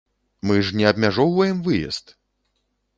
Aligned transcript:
Мы 0.51 0.55
ж 0.69 0.73
не 0.79 0.89
абмяжоўваем 0.93 1.63
выезд! 1.71 2.15